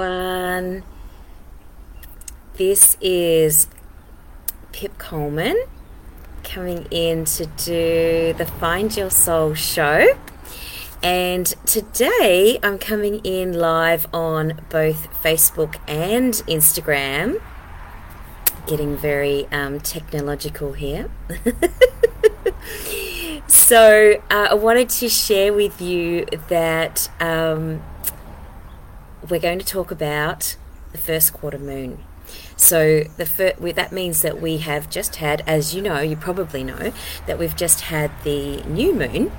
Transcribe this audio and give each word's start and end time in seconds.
everyone. 0.00 0.82
This 2.54 2.96
is 3.02 3.66
Pip 4.72 4.96
Coleman 4.96 5.62
coming 6.42 6.86
in 6.90 7.26
to 7.26 7.44
do 7.44 8.34
the 8.38 8.46
Find 8.58 8.96
Your 8.96 9.10
Soul 9.10 9.54
show. 9.54 10.16
And 11.02 11.46
today 11.66 12.58
I'm 12.62 12.78
coming 12.78 13.16
in 13.24 13.52
live 13.52 14.06
on 14.14 14.62
both 14.70 15.12
Facebook 15.22 15.76
and 15.86 16.32
Instagram. 16.48 17.42
Getting 18.66 18.96
very 18.96 19.46
um, 19.52 19.80
technological 19.80 20.72
here. 20.72 21.10
so 23.48 24.14
uh, 24.30 24.48
I 24.50 24.54
wanted 24.54 24.88
to 24.90 25.10
share 25.10 25.52
with 25.52 25.82
you 25.82 26.24
that 26.48 27.10
um, 27.20 27.82
we're 29.28 29.40
going 29.40 29.58
to 29.58 29.64
talk 29.64 29.90
about 29.90 30.56
the 30.92 30.98
first 30.98 31.32
quarter 31.32 31.58
moon. 31.58 32.04
So 32.56 33.04
the 33.16 33.26
fir- 33.26 33.54
that 33.72 33.92
means 33.92 34.22
that 34.22 34.40
we 34.40 34.58
have 34.58 34.88
just 34.88 35.16
had, 35.16 35.42
as 35.46 35.74
you 35.74 35.82
know, 35.82 36.00
you 36.00 36.16
probably 36.16 36.62
know, 36.62 36.92
that 37.26 37.38
we've 37.38 37.56
just 37.56 37.82
had 37.82 38.10
the 38.22 38.62
new 38.62 38.94
moon, 38.94 39.32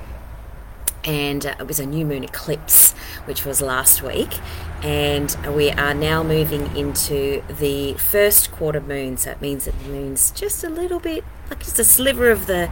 and 1.04 1.46
uh, 1.46 1.54
it 1.58 1.66
was 1.66 1.80
a 1.80 1.86
new 1.86 2.04
moon 2.04 2.24
eclipse, 2.24 2.92
which 3.24 3.44
was 3.44 3.62
last 3.62 4.02
week, 4.02 4.38
and 4.82 5.36
we 5.54 5.70
are 5.70 5.94
now 5.94 6.22
moving 6.22 6.76
into 6.76 7.42
the 7.48 7.94
first 7.94 8.52
quarter 8.52 8.80
moon. 8.80 9.16
So 9.16 9.30
it 9.30 9.40
means 9.40 9.64
that 9.64 9.78
the 9.80 9.88
moon's 9.88 10.30
just 10.32 10.64
a 10.64 10.68
little 10.68 11.00
bit, 11.00 11.24
like 11.48 11.60
just 11.60 11.78
a 11.78 11.84
sliver 11.84 12.30
of 12.30 12.46
the 12.46 12.70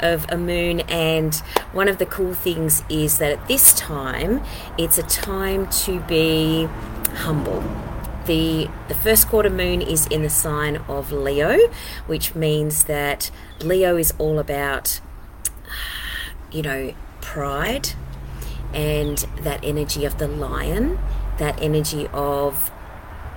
of 0.00 0.26
a 0.28 0.36
moon 0.36 0.80
and 0.80 1.34
one 1.72 1.88
of 1.88 1.98
the 1.98 2.06
cool 2.06 2.34
things 2.34 2.82
is 2.88 3.18
that 3.18 3.32
at 3.32 3.48
this 3.48 3.72
time 3.74 4.42
it's 4.78 4.98
a 4.98 5.02
time 5.02 5.68
to 5.70 6.00
be 6.00 6.68
humble. 7.16 7.62
The 8.26 8.68
the 8.88 8.94
first 8.94 9.28
quarter 9.28 9.50
moon 9.50 9.82
is 9.82 10.06
in 10.06 10.22
the 10.22 10.30
sign 10.30 10.76
of 10.88 11.12
Leo 11.12 11.58
which 12.06 12.34
means 12.34 12.84
that 12.84 13.30
Leo 13.60 13.96
is 13.96 14.14
all 14.18 14.38
about 14.38 15.00
you 16.50 16.62
know 16.62 16.94
pride 17.20 17.90
and 18.72 19.18
that 19.40 19.60
energy 19.62 20.04
of 20.04 20.18
the 20.18 20.26
lion 20.26 20.98
that 21.38 21.60
energy 21.60 22.08
of 22.12 22.70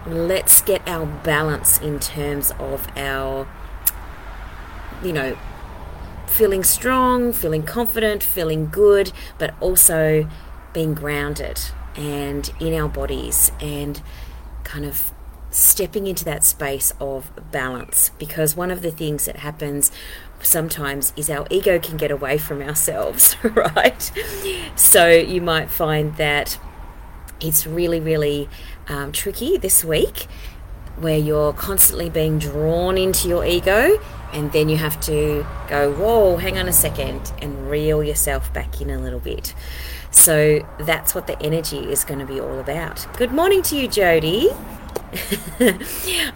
let's 0.05 0.61
get 0.61 0.87
our 0.87 1.05
balance 1.05 1.79
in 1.79 1.99
terms 1.99 2.51
of 2.59 2.87
our 2.95 3.47
you 5.03 5.11
know 5.11 5.37
feeling 6.27 6.63
strong, 6.63 7.33
feeling 7.33 7.63
confident, 7.63 8.21
feeling 8.21 8.69
good, 8.69 9.11
but 9.37 9.53
also 9.59 10.29
being 10.73 10.93
grounded 10.93 11.59
and 11.95 12.51
in 12.59 12.73
our 12.73 12.87
bodies 12.87 13.51
and 13.59 14.01
kind 14.63 14.85
of 14.85 15.11
stepping 15.49 16.05
into 16.05 16.23
that 16.25 16.43
space 16.43 16.93
of 16.99 17.31
balance 17.51 18.11
because 18.19 18.55
one 18.55 18.69
of 18.69 18.81
the 18.81 18.91
things 18.91 19.25
that 19.25 19.37
happens 19.37 19.91
sometimes 20.41 21.13
is 21.15 21.29
our 21.29 21.47
ego 21.49 21.79
can 21.79 21.97
get 21.97 22.11
away 22.11 22.37
from 22.37 22.61
ourselves, 22.61 23.35
right? 23.43 24.11
So 24.75 25.07
you 25.07 25.41
might 25.41 25.69
find 25.69 26.15
that 26.17 26.59
it's 27.39 27.65
really, 27.65 27.99
really 27.99 28.49
um, 28.87 29.11
tricky 29.11 29.57
this 29.57 29.83
week 29.83 30.27
where 30.97 31.17
you're 31.17 31.53
constantly 31.53 32.09
being 32.09 32.39
drawn 32.39 32.97
into 32.97 33.27
your 33.27 33.45
ego 33.45 33.99
and 34.33 34.51
then 34.51 34.69
you 34.69 34.77
have 34.77 34.99
to 35.01 35.45
go, 35.67 35.93
whoa, 35.93 36.37
hang 36.37 36.57
on 36.57 36.67
a 36.67 36.73
second, 36.73 37.31
and 37.41 37.69
reel 37.69 38.03
yourself 38.03 38.51
back 38.53 38.81
in 38.81 38.89
a 38.89 38.99
little 38.99 39.19
bit. 39.19 39.53
So 40.11 40.67
that's 40.79 41.13
what 41.13 41.27
the 41.27 41.41
energy 41.41 41.91
is 41.91 42.03
going 42.03 42.19
to 42.19 42.25
be 42.25 42.39
all 42.39 42.59
about. 42.59 43.07
Good 43.17 43.31
morning 43.31 43.61
to 43.63 43.77
you, 43.77 43.87
Jody. 43.87 44.49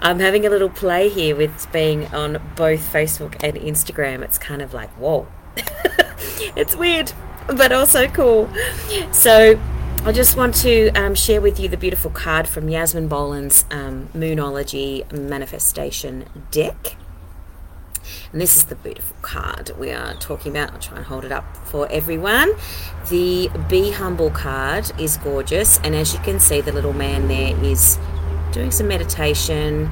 I'm 0.02 0.20
having 0.20 0.46
a 0.46 0.50
little 0.50 0.70
play 0.70 1.10
here 1.10 1.36
with 1.36 1.72
being 1.72 2.06
on 2.08 2.42
both 2.56 2.82
Facebook 2.92 3.36
and 3.44 3.56
Instagram. 3.56 4.22
It's 4.22 4.38
kind 4.38 4.62
of 4.62 4.74
like, 4.74 4.90
whoa. 4.92 5.28
it's 6.56 6.76
weird, 6.76 7.12
but 7.48 7.72
also 7.72 8.08
cool. 8.08 8.50
So 9.12 9.60
I 10.04 10.12
just 10.12 10.36
want 10.36 10.56
to 10.56 10.90
um, 10.92 11.16
share 11.16 11.42
with 11.42 11.60
you 11.60 11.70
the 11.70 11.78
beautiful 11.78 12.12
card 12.12 12.48
from 12.48 12.70
Yasmin 12.70 13.08
Boland's 13.08 13.66
um, 13.72 14.10
Moonology 14.14 15.10
Manifestation 15.12 16.26
deck. 16.50 16.96
And 18.32 18.42
this 18.42 18.56
is 18.56 18.66
the 18.66 18.76
beautiful 18.76 19.16
card 19.22 19.72
we 19.78 19.92
are 19.92 20.14
talking 20.16 20.52
about. 20.52 20.74
I'll 20.74 20.80
try 20.80 20.98
and 20.98 21.06
hold 21.06 21.26
it 21.26 21.32
up 21.32 21.58
for 21.68 21.88
everyone. 21.92 22.54
The 23.10 23.50
Be 23.70 23.92
Humble 23.92 24.32
card 24.32 24.92
is 25.00 25.18
gorgeous, 25.18 25.80
and 25.80 25.96
as 25.96 26.14
you 26.14 26.20
can 26.20 26.40
see, 26.40 26.62
the 26.62 26.72
little 26.72 26.94
man 26.94 27.28
there 27.28 27.56
is 27.64 28.00
doing 28.52 28.72
some 28.72 28.88
meditation, 28.88 29.92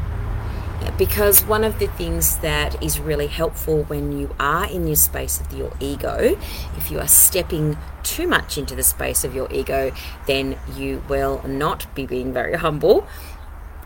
because 0.98 1.44
one 1.46 1.64
of 1.64 1.80
the 1.80 1.88
things 1.88 2.40
that 2.40 2.82
is 2.84 3.00
really 3.00 3.28
helpful 3.28 3.84
when 3.84 4.18
you 4.18 4.34
are 4.40 4.70
in 4.70 4.88
your 4.88 4.96
space 4.96 5.40
of 5.40 5.54
your 5.54 5.72
ego, 5.80 6.38
if 6.78 6.92
you 6.92 7.00
are 7.00 7.08
stepping 7.08 7.78
too 8.04 8.28
much 8.28 8.58
into 8.58 8.76
the 8.76 8.84
space 8.84 9.24
of 9.24 9.36
your 9.36 9.52
ego, 9.52 9.92
then 10.26 10.58
you 10.76 11.04
will 11.08 11.42
not 11.48 11.94
be 11.96 12.06
being 12.06 12.34
very 12.34 12.56
humble. 12.56 13.08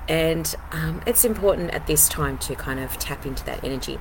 And 0.08 0.54
um, 0.72 1.02
it's 1.08 1.24
important 1.24 1.72
at 1.72 1.88
this 1.88 2.10
time 2.10 2.38
to 2.40 2.56
kind 2.56 2.80
of 2.80 2.98
tap 3.00 3.26
into 3.26 3.46
that 3.46 3.64
energy. 3.64 4.00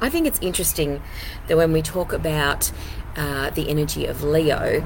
I 0.00 0.10
think 0.10 0.26
it's 0.26 0.38
interesting 0.40 1.02
that 1.48 1.56
when 1.56 1.72
we 1.72 1.82
talk 1.82 2.12
about 2.12 2.72
uh, 3.16 3.50
the 3.50 3.68
energy 3.68 4.06
of 4.06 4.22
Leo, 4.22 4.84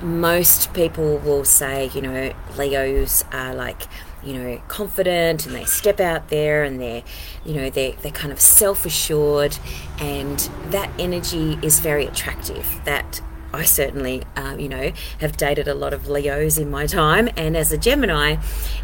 most 0.00 0.74
people 0.74 1.18
will 1.18 1.44
say, 1.44 1.90
you 1.94 2.02
know, 2.02 2.32
Leos 2.56 3.24
are 3.32 3.54
like 3.54 3.82
you 4.26 4.34
know 4.34 4.60
confident 4.66 5.46
and 5.46 5.54
they 5.54 5.64
step 5.64 6.00
out 6.00 6.28
there 6.28 6.64
and 6.64 6.80
they're 6.80 7.02
you 7.44 7.54
know 7.54 7.70
they're, 7.70 7.92
they're 8.02 8.10
kind 8.10 8.32
of 8.32 8.40
self-assured 8.40 9.56
and 10.00 10.50
that 10.70 10.90
energy 10.98 11.58
is 11.62 11.78
very 11.78 12.06
attractive 12.06 12.80
that 12.84 13.20
I 13.56 13.64
certainly, 13.64 14.22
uh, 14.36 14.56
you 14.58 14.68
know, 14.68 14.92
have 15.20 15.36
dated 15.36 15.66
a 15.66 15.74
lot 15.74 15.92
of 15.92 16.08
Leos 16.08 16.58
in 16.58 16.70
my 16.70 16.86
time, 16.86 17.28
and 17.36 17.56
as 17.56 17.72
a 17.72 17.78
Gemini, 17.78 18.36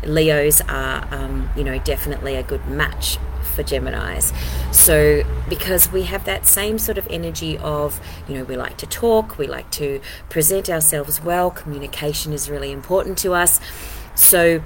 Leos 0.04 0.60
are, 0.62 1.06
um, 1.14 1.50
you 1.56 1.64
know, 1.64 1.78
definitely 1.78 2.34
a 2.36 2.42
good 2.42 2.66
match 2.66 3.18
for 3.54 3.62
Geminis. 3.62 4.32
So, 4.74 5.22
because 5.48 5.92
we 5.92 6.02
have 6.04 6.24
that 6.24 6.46
same 6.46 6.78
sort 6.78 6.98
of 6.98 7.06
energy 7.10 7.58
of, 7.58 8.00
you 8.26 8.34
know, 8.34 8.44
we 8.44 8.56
like 8.56 8.76
to 8.78 8.86
talk, 8.86 9.38
we 9.38 9.46
like 9.46 9.70
to 9.72 10.00
present 10.30 10.70
ourselves 10.70 11.22
well, 11.22 11.50
communication 11.50 12.32
is 12.32 12.48
really 12.48 12.72
important 12.72 13.18
to 13.18 13.34
us. 13.34 13.60
So, 14.14 14.62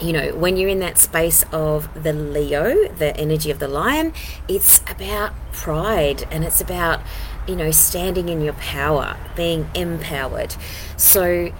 you 0.00 0.12
know, 0.12 0.34
when 0.34 0.56
you're 0.56 0.68
in 0.68 0.78
that 0.80 0.98
space 0.98 1.44
of 1.50 2.02
the 2.02 2.12
Leo, 2.12 2.88
the 2.88 3.16
energy 3.16 3.50
of 3.50 3.58
the 3.58 3.68
lion, 3.68 4.12
it's 4.46 4.80
about 4.88 5.32
pride 5.52 6.26
and 6.30 6.44
it's 6.44 6.60
about, 6.60 7.00
you 7.48 7.56
know, 7.56 7.70
standing 7.70 8.28
in 8.28 8.42
your 8.42 8.52
power, 8.54 9.16
being 9.34 9.68
empowered. 9.74 10.54
So 10.96 11.50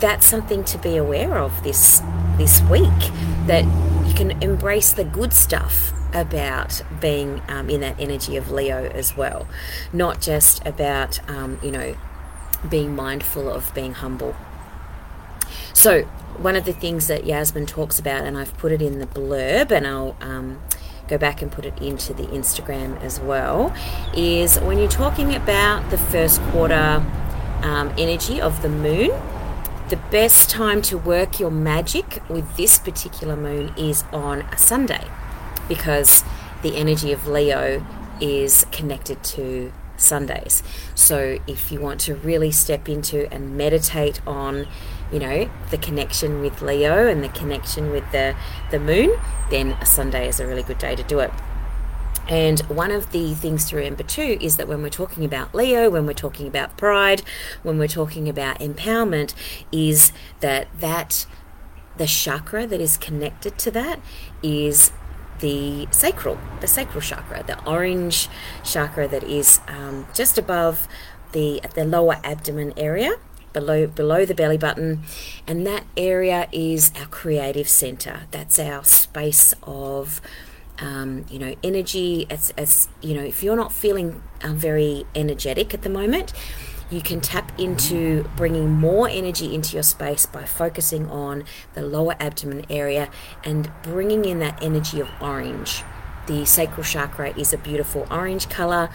that's 0.00 0.26
something 0.26 0.64
to 0.64 0.78
be 0.78 0.96
aware 0.96 1.38
of 1.38 1.62
this 1.62 2.02
this 2.36 2.60
week 2.62 3.10
that 3.46 3.64
you 4.06 4.14
can 4.14 4.42
embrace 4.42 4.92
the 4.92 5.04
good 5.04 5.32
stuff 5.32 5.92
about 6.14 6.82
being 7.00 7.42
um, 7.48 7.68
in 7.68 7.80
that 7.82 8.00
energy 8.00 8.36
of 8.36 8.50
Leo 8.50 8.88
as 8.90 9.16
well, 9.16 9.46
not 9.92 10.20
just 10.20 10.64
about 10.66 11.20
um, 11.28 11.58
you 11.62 11.70
know 11.70 11.96
being 12.68 12.96
mindful 12.96 13.50
of 13.50 13.72
being 13.74 13.92
humble. 13.92 14.34
So 15.74 16.02
one 16.38 16.56
of 16.56 16.64
the 16.64 16.72
things 16.72 17.06
that 17.08 17.26
Yasmin 17.26 17.66
talks 17.66 17.98
about, 17.98 18.24
and 18.24 18.36
I've 18.36 18.56
put 18.56 18.72
it 18.72 18.80
in 18.80 18.98
the 18.98 19.06
blurb, 19.06 19.70
and 19.70 19.86
I'll 19.86 20.16
um, 20.20 20.60
go 21.08 21.18
back 21.18 21.42
and 21.42 21.50
put 21.50 21.64
it 21.64 21.80
into 21.80 22.12
the 22.14 22.24
Instagram 22.24 23.00
as 23.02 23.18
well, 23.18 23.74
is 24.14 24.58
when 24.60 24.78
you're 24.78 24.88
talking 24.88 25.34
about 25.34 25.88
the 25.90 25.98
first 25.98 26.40
quarter 26.42 27.04
um, 27.62 27.92
energy 27.98 28.40
of 28.40 28.62
the 28.62 28.68
moon, 28.68 29.10
the 29.88 29.96
best 30.10 30.50
time 30.50 30.82
to 30.82 30.98
work 30.98 31.40
your 31.40 31.50
magic 31.50 32.22
with 32.28 32.56
this 32.56 32.78
particular 32.78 33.36
moon 33.36 33.72
is 33.76 34.04
on 34.12 34.42
a 34.42 34.58
Sunday 34.58 35.06
because 35.66 36.24
the 36.62 36.76
energy 36.76 37.12
of 37.12 37.26
Leo 37.26 37.84
is 38.20 38.66
connected 38.70 39.22
to 39.22 39.72
Sundays. 39.96 40.62
So 40.94 41.38
if 41.46 41.72
you 41.72 41.80
want 41.80 42.00
to 42.02 42.14
really 42.14 42.50
step 42.50 42.88
into 42.88 43.32
and 43.32 43.56
meditate 43.56 44.20
on 44.26 44.66
you 45.12 45.18
know, 45.18 45.50
the 45.70 45.78
connection 45.78 46.40
with 46.40 46.62
Leo 46.62 47.06
and 47.06 47.22
the 47.22 47.28
connection 47.28 47.90
with 47.90 48.10
the, 48.12 48.36
the 48.70 48.78
moon, 48.78 49.18
then 49.50 49.72
a 49.80 49.86
Sunday 49.86 50.28
is 50.28 50.40
a 50.40 50.46
really 50.46 50.62
good 50.62 50.78
day 50.78 50.94
to 50.94 51.02
do 51.02 51.20
it. 51.20 51.30
And 52.28 52.60
one 52.60 52.90
of 52.90 53.12
the 53.12 53.34
things 53.34 53.70
to 53.70 53.76
remember 53.76 54.02
too 54.02 54.36
is 54.40 54.58
that 54.58 54.68
when 54.68 54.82
we're 54.82 54.90
talking 54.90 55.24
about 55.24 55.54
Leo, 55.54 55.88
when 55.88 56.06
we're 56.06 56.12
talking 56.12 56.46
about 56.46 56.76
pride, 56.76 57.22
when 57.62 57.78
we're 57.78 57.88
talking 57.88 58.28
about 58.28 58.58
empowerment, 58.58 59.32
is 59.72 60.12
that 60.40 60.68
that 60.78 61.26
the 61.96 62.06
chakra 62.06 62.66
that 62.66 62.80
is 62.80 62.98
connected 62.98 63.56
to 63.58 63.70
that 63.70 64.00
is 64.42 64.92
the 65.40 65.88
sacral, 65.90 66.38
the 66.60 66.66
sacral 66.66 67.00
chakra, 67.00 67.42
the 67.44 67.64
orange 67.64 68.28
chakra 68.62 69.08
that 69.08 69.24
is 69.24 69.60
um, 69.66 70.06
just 70.12 70.36
above 70.36 70.86
the 71.32 71.62
the 71.74 71.84
lower 71.84 72.18
abdomen 72.22 72.74
area 72.76 73.14
below 73.58 73.86
below 73.86 74.24
the 74.24 74.34
belly 74.34 74.58
button, 74.58 75.02
and 75.46 75.66
that 75.66 75.84
area 75.96 76.48
is 76.52 76.92
our 76.98 77.06
creative 77.06 77.68
center. 77.68 78.22
That's 78.30 78.58
our 78.58 78.84
space 78.84 79.54
of 79.62 80.20
um, 80.78 81.26
you 81.30 81.38
know 81.38 81.54
energy. 81.62 82.26
As, 82.30 82.52
as 82.56 82.88
you 83.02 83.14
know, 83.14 83.24
if 83.24 83.42
you're 83.42 83.56
not 83.56 83.72
feeling 83.72 84.22
uh, 84.42 84.52
very 84.52 85.04
energetic 85.14 85.74
at 85.74 85.82
the 85.82 85.90
moment, 85.90 86.32
you 86.90 87.00
can 87.00 87.20
tap 87.20 87.58
into 87.58 88.28
bringing 88.36 88.70
more 88.70 89.08
energy 89.08 89.54
into 89.54 89.74
your 89.74 89.82
space 89.82 90.24
by 90.24 90.44
focusing 90.44 91.10
on 91.10 91.44
the 91.74 91.82
lower 91.82 92.16
abdomen 92.20 92.64
area 92.70 93.10
and 93.44 93.70
bringing 93.82 94.24
in 94.24 94.38
that 94.38 94.62
energy 94.62 95.00
of 95.00 95.08
orange. 95.20 95.82
The 96.26 96.44
sacral 96.44 96.84
chakra 96.84 97.36
is 97.38 97.52
a 97.52 97.58
beautiful 97.58 98.06
orange 98.10 98.48
color. 98.48 98.90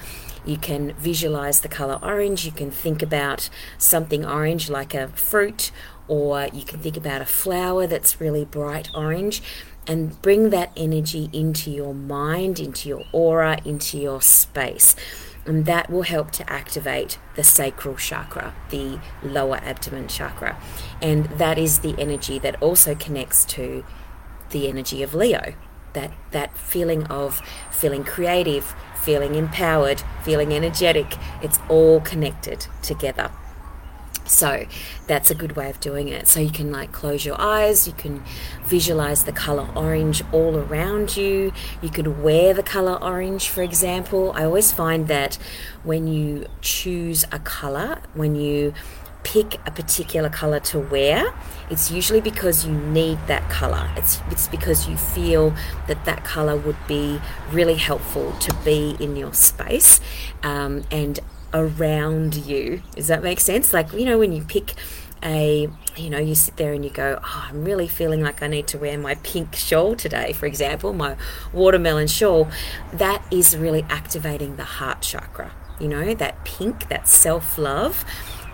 You 0.46 0.58
can 0.58 0.94
visualize 0.94 1.62
the 1.62 1.70
color 1.70 2.00
orange. 2.02 2.46
You 2.46 2.52
can 2.52 2.72
think 2.72 3.02
about 3.02 3.50
something 3.78 4.26
orange 4.26 4.70
like 4.70 4.94
a 4.94 5.08
fruit, 5.10 5.72
or 6.08 6.48
you 6.54 6.64
can 6.64 6.80
think 6.80 6.98
about 6.98 7.22
a 7.22 7.26
flower 7.26 7.88
that's 7.88 8.20
really 8.20 8.46
bright 8.46 8.90
orange 8.94 9.42
and 9.88 10.22
bring 10.22 10.50
that 10.50 10.72
energy 10.78 11.30
into 11.34 11.70
your 11.70 11.94
mind, 11.94 12.60
into 12.60 12.88
your 12.90 13.04
aura, 13.12 13.60
into 13.66 13.98
your 13.98 14.22
space. 14.22 14.96
And 15.46 15.66
that 15.66 15.90
will 15.90 16.04
help 16.04 16.32
to 16.32 16.50
activate 16.50 17.20
the 17.36 17.44
sacral 17.44 17.96
chakra, 17.96 18.56
the 18.70 19.00
lower 19.22 19.58
abdomen 19.58 20.08
chakra. 20.08 20.58
And 21.02 21.26
that 21.26 21.58
is 21.58 21.80
the 21.80 21.96
energy 22.00 22.40
that 22.40 22.62
also 22.62 22.96
connects 22.96 23.44
to 23.46 23.84
the 24.52 24.70
energy 24.70 25.04
of 25.04 25.14
Leo. 25.14 25.54
That, 25.94 26.12
that 26.32 26.58
feeling 26.58 27.06
of 27.08 27.40
feeling 27.72 28.04
creative, 28.04 28.76
feeling 29.04 29.36
empowered, 29.36 30.02
feeling 30.24 30.54
energetic, 30.54 31.18
it's 31.42 31.60
all 31.70 32.02
connected 32.02 32.66
together. 32.82 33.30
So 34.26 34.66
that's 35.06 35.30
a 35.30 35.36
good 35.36 35.56
way 35.56 35.70
of 35.70 35.80
doing 35.80 36.08
it. 36.08 36.28
So 36.28 36.40
you 36.40 36.50
can 36.50 36.72
like 36.72 36.92
close 36.92 37.26
your 37.26 37.40
eyes, 37.40 37.88
you 37.88 37.94
can 37.94 38.24
visualize 38.64 39.26
the 39.26 39.34
color 39.34 39.68
orange 39.76 40.24
all 40.32 40.58
around 40.58 41.18
you. 41.18 41.52
You 41.82 41.90
could 41.90 42.24
wear 42.24 42.54
the 42.54 42.64
color 42.64 43.02
orange, 43.04 43.50
for 43.50 43.62
example. 43.62 44.32
I 44.34 44.46
always 44.46 44.72
find 44.72 45.08
that 45.08 45.38
when 45.84 46.08
you 46.08 46.46
choose 46.62 47.26
a 47.32 47.40
color, 47.40 48.02
when 48.14 48.36
you 48.36 48.74
pick 49.24 49.56
a 49.66 49.72
particular 49.72 50.30
color 50.30 50.60
to 50.60 50.80
wear, 50.80 51.34
it's 51.70 51.90
usually 51.90 52.22
because 52.22 52.66
you 52.66 52.74
need 52.74 53.18
that 53.28 53.50
color. 53.50 53.90
It's 53.98 54.20
it's 54.30 54.48
because 54.48 54.88
you 54.88 54.98
feel 54.98 55.54
that 55.88 56.06
that 56.06 56.24
color 56.24 56.56
would 56.56 56.78
be 56.88 57.20
really 57.52 57.76
helpful 57.76 58.34
to 58.34 58.54
be 58.66 58.96
in 59.00 59.16
your 59.16 59.34
space, 59.34 60.00
um, 60.44 60.84
and 60.92 61.20
around 61.54 62.36
you. 62.36 62.82
Does 62.96 63.08
that 63.08 63.24
make 63.24 63.40
sense? 63.40 63.74
Like, 63.74 63.94
you 63.94 64.06
know, 64.06 64.18
when 64.18 64.34
you 64.34 64.44
pick 64.44 64.74
a, 65.24 65.70
you 65.96 66.10
know, 66.10 66.18
you 66.18 66.36
sit 66.36 66.58
there 66.58 66.74
and 66.74 66.84
you 66.84 66.92
go, 66.92 67.20
oh, 67.24 67.48
I'm 67.50 67.64
really 67.64 67.88
feeling 67.88 68.22
like 68.22 68.44
I 68.44 68.48
need 68.48 68.68
to 68.68 68.78
wear 68.78 68.98
my 68.98 69.16
pink 69.16 69.56
shawl 69.56 69.96
today, 69.96 70.34
for 70.34 70.46
example, 70.46 70.94
my 70.94 71.16
watermelon 71.54 72.08
shawl. 72.08 72.50
That 72.92 73.24
is 73.32 73.56
really 73.56 73.86
activating 73.90 74.58
the 74.58 74.64
heart 74.64 75.02
chakra. 75.02 75.52
You 75.80 75.88
know, 75.88 76.14
that 76.14 76.44
pink, 76.44 76.90
that 76.90 77.08
self 77.08 77.58
love 77.58 78.06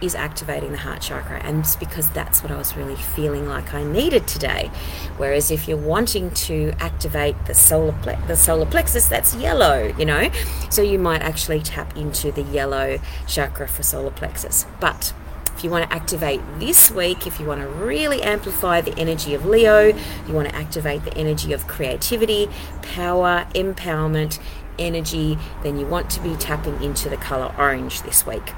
is 0.02 0.16
activating 0.16 0.72
the 0.72 0.78
heart 0.78 1.02
chakra 1.02 1.40
and 1.40 1.60
it's 1.60 1.76
because 1.76 2.10
that's 2.10 2.42
what 2.42 2.52
I 2.52 2.58
was 2.58 2.76
really 2.76 2.96
feeling 2.96 3.48
like 3.48 3.74
I 3.74 3.84
needed 3.84 4.28
today. 4.28 4.72
Whereas 5.18 5.52
if 5.52 5.68
you're 5.68 5.78
wanting 5.78 6.32
to 6.32 6.74
activate 6.80 7.36
the 7.46 7.54
solar 7.54 7.94
the 8.28 8.36
solar 8.36 8.66
plexus 8.66 9.08
that's 9.08 9.36
yellow 9.36 9.94
you 9.98 10.06
know? 10.06 10.30
So 10.70 10.82
you 10.82 11.00
might 11.00 11.22
actually 11.22 11.62
tap 11.62 11.96
into 11.98 12.32
the 12.32 12.44
yellow 12.44 13.00
chakra 13.28 13.68
for 13.68 13.84
solar 13.84 14.12
plexus. 14.12 14.66
But 14.80 15.14
if 15.56 15.64
you 15.64 15.70
want 15.70 15.90
to 15.90 15.94
activate 15.94 16.40
this 16.58 16.90
week, 16.90 17.28
if 17.28 17.38
you 17.40 17.46
want 17.46 17.60
to 17.60 17.68
really 17.68 18.22
amplify 18.22 18.80
the 18.80 18.98
energy 18.98 19.34
of 19.34 19.46
Leo, 19.46 19.88
you 19.88 20.34
want 20.34 20.48
to 20.48 20.56
activate 20.56 21.04
the 21.04 21.14
energy 21.18 21.52
of 21.52 21.68
creativity, 21.68 22.50
power, 22.82 23.46
empowerment, 23.54 24.40
energy, 24.78 25.38
then 25.64 25.78
you 25.78 25.86
want 25.86 26.10
to 26.12 26.22
be 26.22 26.36
tapping 26.38 26.82
into 26.82 27.10
the 27.10 27.18
color 27.18 27.54
orange 27.58 28.04
this 28.04 28.26
week. 28.26 28.54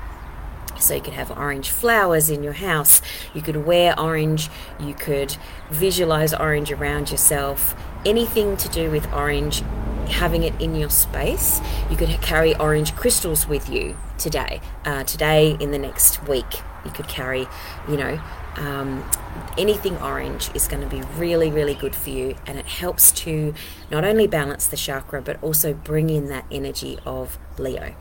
So 0.81 0.95
you 0.95 1.01
could 1.01 1.13
have 1.13 1.31
orange 1.31 1.69
flowers 1.69 2.29
in 2.29 2.43
your 2.43 2.53
house. 2.53 3.01
You 3.33 3.41
could 3.41 3.65
wear 3.65 3.97
orange. 3.99 4.49
You 4.79 4.93
could 4.93 5.37
visualize 5.69 6.33
orange 6.33 6.71
around 6.71 7.11
yourself. 7.11 7.75
Anything 8.05 8.57
to 8.57 8.69
do 8.69 8.89
with 8.89 9.11
orange, 9.13 9.63
having 10.07 10.43
it 10.43 10.59
in 10.59 10.75
your 10.75 10.89
space. 10.89 11.61
You 11.89 11.97
could 11.97 12.09
carry 12.21 12.55
orange 12.55 12.95
crystals 12.95 13.47
with 13.47 13.69
you 13.69 13.95
today. 14.17 14.61
Uh, 14.85 15.03
today, 15.03 15.55
in 15.59 15.71
the 15.71 15.77
next 15.77 16.27
week, 16.27 16.61
you 16.83 16.91
could 16.91 17.07
carry, 17.07 17.47
you 17.87 17.97
know, 17.97 18.19
um, 18.57 19.09
anything 19.57 19.97
orange 19.97 20.49
is 20.55 20.67
going 20.67 20.81
to 20.81 20.93
be 20.93 21.01
really, 21.15 21.49
really 21.49 21.75
good 21.75 21.95
for 21.95 22.09
you. 22.09 22.35
And 22.47 22.57
it 22.57 22.65
helps 22.65 23.11
to 23.23 23.53
not 23.89 24.03
only 24.03 24.27
balance 24.27 24.67
the 24.67 24.77
chakra, 24.77 25.21
but 25.21 25.41
also 25.43 25.73
bring 25.73 26.09
in 26.09 26.27
that 26.27 26.45
energy 26.51 26.97
of 27.05 27.37
Leo. 27.57 27.95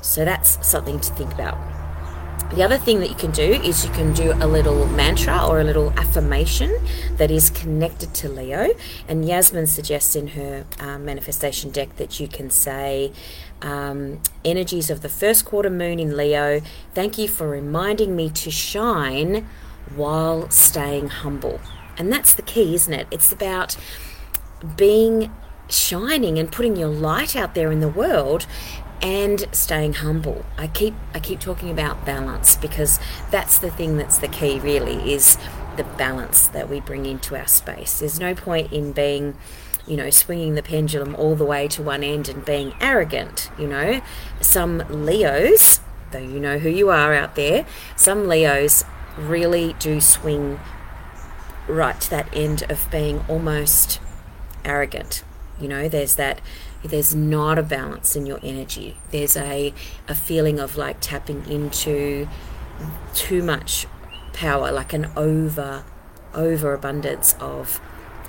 So 0.00 0.24
that's 0.24 0.66
something 0.66 1.00
to 1.00 1.12
think 1.14 1.32
about. 1.32 1.58
The 2.52 2.62
other 2.62 2.78
thing 2.78 3.00
that 3.00 3.10
you 3.10 3.14
can 3.14 3.30
do 3.30 3.42
is 3.42 3.84
you 3.84 3.90
can 3.92 4.14
do 4.14 4.32
a 4.32 4.46
little 4.46 4.86
mantra 4.86 5.46
or 5.46 5.60
a 5.60 5.64
little 5.64 5.90
affirmation 5.98 6.74
that 7.18 7.30
is 7.30 7.50
connected 7.50 8.14
to 8.14 8.28
Leo. 8.30 8.74
And 9.06 9.28
Yasmin 9.28 9.66
suggests 9.66 10.16
in 10.16 10.28
her 10.28 10.64
uh, 10.80 10.98
manifestation 10.98 11.70
deck 11.70 11.96
that 11.96 12.18
you 12.18 12.26
can 12.26 12.48
say, 12.48 13.12
um, 13.60 14.20
Energies 14.46 14.88
of 14.88 15.02
the 15.02 15.10
first 15.10 15.44
quarter 15.44 15.68
moon 15.68 16.00
in 16.00 16.16
Leo, 16.16 16.62
thank 16.94 17.18
you 17.18 17.28
for 17.28 17.46
reminding 17.46 18.16
me 18.16 18.30
to 18.30 18.50
shine 18.50 19.46
while 19.94 20.48
staying 20.48 21.08
humble. 21.08 21.60
And 21.98 22.10
that's 22.10 22.32
the 22.32 22.42
key, 22.42 22.74
isn't 22.74 22.94
it? 22.94 23.06
It's 23.10 23.30
about 23.30 23.76
being 24.76 25.30
shining 25.68 26.38
and 26.38 26.50
putting 26.50 26.76
your 26.76 26.88
light 26.88 27.36
out 27.36 27.54
there 27.54 27.70
in 27.70 27.80
the 27.80 27.88
world 27.88 28.46
and 29.02 29.46
staying 29.52 29.94
humble. 29.94 30.44
I 30.56 30.66
keep 30.66 30.94
I 31.14 31.20
keep 31.20 31.40
talking 31.40 31.70
about 31.70 32.04
balance 32.04 32.56
because 32.56 32.98
that's 33.30 33.58
the 33.58 33.70
thing 33.70 33.96
that's 33.96 34.18
the 34.18 34.28
key 34.28 34.58
really 34.58 35.12
is 35.12 35.38
the 35.76 35.84
balance 35.84 36.48
that 36.48 36.68
we 36.68 36.80
bring 36.80 37.06
into 37.06 37.36
our 37.36 37.46
space. 37.46 38.00
There's 38.00 38.18
no 38.18 38.34
point 38.34 38.72
in 38.72 38.92
being 38.92 39.36
you 39.88 39.96
know, 39.96 40.10
swinging 40.10 40.54
the 40.54 40.62
pendulum 40.62 41.14
all 41.14 41.34
the 41.34 41.46
way 41.46 41.66
to 41.66 41.82
one 41.82 42.04
end 42.04 42.28
and 42.28 42.44
being 42.44 42.74
arrogant, 42.80 43.50
you 43.58 43.66
know. 43.66 44.02
Some 44.40 44.84
Leos, 44.90 45.80
though 46.12 46.18
you 46.18 46.38
know 46.38 46.58
who 46.58 46.68
you 46.68 46.90
are 46.90 47.14
out 47.14 47.36
there, 47.36 47.64
some 47.96 48.28
Leos 48.28 48.84
really 49.16 49.74
do 49.78 50.00
swing 50.00 50.60
right 51.66 51.98
to 52.00 52.10
that 52.10 52.28
end 52.34 52.64
of 52.70 52.86
being 52.90 53.24
almost 53.28 54.00
arrogant. 54.64 55.24
You 55.60 55.68
know, 55.68 55.88
there's 55.88 56.14
that 56.16 56.40
there's 56.84 57.14
not 57.14 57.58
a 57.58 57.62
balance 57.62 58.14
in 58.14 58.26
your 58.26 58.38
energy. 58.42 58.96
There's 59.10 59.36
a, 59.36 59.74
a 60.06 60.14
feeling 60.14 60.60
of 60.60 60.76
like 60.76 60.98
tapping 61.00 61.44
into 61.48 62.28
too 63.14 63.42
much 63.42 63.86
power, 64.32 64.70
like 64.70 64.92
an 64.92 65.10
over 65.16 65.84
overabundance 66.34 67.34
of 67.40 67.80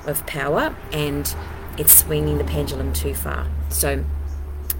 of 0.06 0.26
power, 0.26 0.76
and 0.92 1.36
it's 1.78 1.94
swinging 1.94 2.38
the 2.38 2.44
pendulum 2.44 2.94
too 2.94 3.14
far. 3.14 3.48
So 3.70 4.04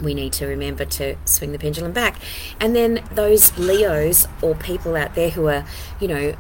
we 0.02 0.14
need 0.14 0.34
to 0.34 0.48
remember 0.48 0.86
to 0.86 1.16
swing 1.26 1.52
the 1.52 1.60
pendulum 1.60 1.92
back. 1.92 2.16
And 2.60 2.76
then 2.76 3.04
those 3.12 3.58
Leos 3.58 4.28
or 4.42 4.56
people 4.56 4.96
out 4.96 5.16
there 5.16 5.30
who 5.30 5.48
are, 5.48 5.66
you 6.00 6.08
know, 6.08 6.36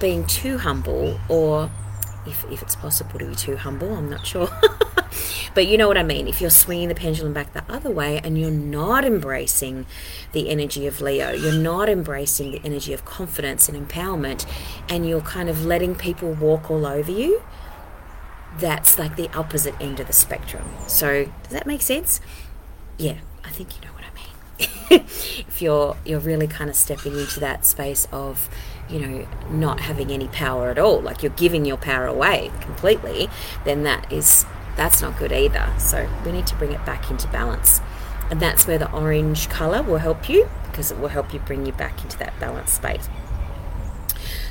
being 0.00 0.26
too 0.26 0.58
humble 0.58 1.20
or 1.28 1.70
if, 2.26 2.44
if 2.50 2.62
it's 2.62 2.74
possible 2.74 3.18
to 3.18 3.26
be 3.26 3.34
too 3.34 3.56
humble, 3.56 3.94
I'm 3.94 4.10
not 4.10 4.26
sure. 4.26 4.48
but 5.54 5.66
you 5.66 5.76
know 5.78 5.88
what 5.88 5.96
I 5.96 6.02
mean. 6.02 6.26
If 6.26 6.40
you're 6.40 6.50
swinging 6.50 6.88
the 6.88 6.94
pendulum 6.94 7.32
back 7.32 7.52
the 7.52 7.64
other 7.68 7.90
way 7.90 8.20
and 8.22 8.38
you're 8.38 8.50
not 8.50 9.04
embracing 9.04 9.86
the 10.32 10.50
energy 10.50 10.86
of 10.86 11.00
Leo, 11.00 11.32
you're 11.32 11.52
not 11.52 11.88
embracing 11.88 12.52
the 12.52 12.60
energy 12.64 12.92
of 12.92 13.04
confidence 13.04 13.68
and 13.68 13.88
empowerment, 13.88 14.46
and 14.88 15.08
you're 15.08 15.20
kind 15.20 15.48
of 15.48 15.64
letting 15.64 15.94
people 15.94 16.32
walk 16.32 16.70
all 16.70 16.86
over 16.86 17.10
you, 17.10 17.42
that's 18.58 18.98
like 18.98 19.16
the 19.16 19.28
opposite 19.36 19.74
end 19.80 20.00
of 20.00 20.06
the 20.06 20.12
spectrum. 20.12 20.68
So, 20.86 21.26
does 21.44 21.52
that 21.52 21.66
make 21.66 21.82
sense? 21.82 22.20
Yeah, 22.98 23.18
I 23.44 23.50
think 23.50 23.74
you 23.76 23.86
know 23.86 23.94
what 23.94 24.04
I 24.04 24.14
mean. 24.14 25.04
if 25.48 25.60
you're 25.60 25.96
you're 26.04 26.20
really 26.20 26.46
kind 26.46 26.70
of 26.70 26.76
stepping 26.76 27.18
into 27.18 27.40
that 27.40 27.64
space 27.66 28.06
of 28.12 28.48
you 28.88 28.98
know, 28.98 29.26
not 29.50 29.80
having 29.80 30.10
any 30.10 30.28
power 30.28 30.68
at 30.68 30.78
all, 30.78 31.00
like 31.00 31.22
you're 31.22 31.32
giving 31.32 31.64
your 31.64 31.76
power 31.76 32.06
away 32.06 32.50
completely, 32.60 33.28
then 33.64 33.82
that 33.84 34.12
is 34.12 34.44
that's 34.76 35.02
not 35.02 35.18
good 35.18 35.32
either. 35.32 35.72
So 35.78 36.08
we 36.24 36.32
need 36.32 36.46
to 36.48 36.56
bring 36.56 36.72
it 36.72 36.84
back 36.84 37.10
into 37.10 37.28
balance. 37.28 37.80
And 38.30 38.40
that's 38.40 38.66
where 38.66 38.78
the 38.78 38.90
orange 38.92 39.48
color 39.48 39.82
will 39.82 39.98
help 39.98 40.28
you 40.28 40.48
because 40.64 40.90
it 40.90 40.98
will 40.98 41.08
help 41.08 41.32
you 41.32 41.40
bring 41.40 41.66
you 41.66 41.72
back 41.72 42.02
into 42.02 42.18
that 42.18 42.38
balance 42.40 42.72
space. 42.72 43.08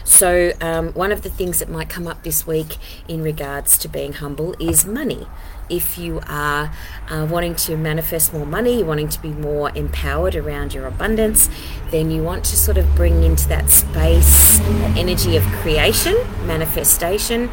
So, 0.06 0.52
um, 0.60 0.92
one 0.94 1.12
of 1.12 1.22
the 1.22 1.30
things 1.30 1.60
that 1.60 1.70
might 1.70 1.90
come 1.90 2.08
up 2.08 2.24
this 2.24 2.46
week 2.46 2.78
in 3.08 3.24
regards 3.24 3.78
to 3.80 3.88
being 3.88 4.14
humble 4.14 4.54
is 4.60 4.86
money. 4.86 5.28
If 5.70 5.98
you 5.98 6.20
are 6.28 6.74
uh, 7.10 7.26
wanting 7.30 7.56
to 7.56 7.78
manifest 7.78 8.34
more 8.34 8.46
money, 8.46 8.80
you're 8.80 8.86
wanting 8.86 9.08
to 9.10 9.22
be 9.22 9.30
more 9.30 9.72
empowered 9.76 10.36
around 10.36 10.74
your 10.74 10.88
abundance, 10.88 11.50
then 11.90 12.12
you 12.12 12.22
want 12.22 12.44
to 12.46 12.58
sort 12.58 12.78
of 12.78 12.94
bring 12.96 13.24
into 13.24 13.48
that 13.48 13.70
space, 13.70 14.60
that 14.60 14.98
energy 14.98 15.38
of 15.38 15.44
creation, 15.62 16.16
manifestation, 16.46 17.50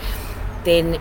then 0.65 1.01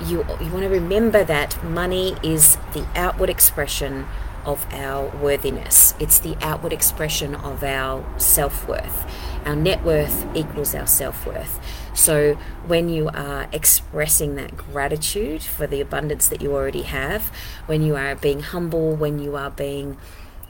you, 0.00 0.24
you 0.40 0.50
want 0.52 0.62
to 0.62 0.68
remember 0.68 1.24
that 1.24 1.62
money 1.64 2.16
is 2.22 2.56
the 2.72 2.86
outward 2.94 3.30
expression 3.30 4.06
of 4.44 4.66
our 4.72 5.08
worthiness. 5.16 5.94
It's 5.98 6.18
the 6.18 6.36
outward 6.40 6.72
expression 6.72 7.34
of 7.34 7.62
our 7.62 8.04
self 8.18 8.66
worth. 8.66 9.06
Our 9.44 9.56
net 9.56 9.84
worth 9.84 10.26
equals 10.34 10.74
our 10.74 10.86
self 10.86 11.26
worth. 11.26 11.60
So 11.94 12.34
when 12.66 12.88
you 12.88 13.08
are 13.08 13.48
expressing 13.52 14.36
that 14.36 14.56
gratitude 14.56 15.42
for 15.42 15.66
the 15.66 15.80
abundance 15.80 16.28
that 16.28 16.40
you 16.40 16.54
already 16.54 16.82
have, 16.82 17.28
when 17.66 17.82
you 17.82 17.96
are 17.96 18.14
being 18.14 18.40
humble, 18.40 18.94
when 18.94 19.18
you 19.18 19.36
are 19.36 19.50
being 19.50 19.98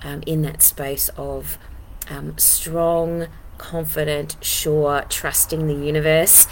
um, 0.03 0.23
in 0.27 0.43
that 0.43 0.63
space 0.63 1.09
of 1.17 1.59
um, 2.09 2.37
strong, 2.39 3.27
confident, 3.57 4.37
sure, 4.41 5.05
trusting 5.09 5.67
the 5.67 5.75
universe, 5.75 6.47